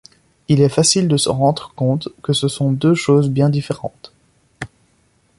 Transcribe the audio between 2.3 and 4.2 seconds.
ce sont deux choses bien différentes.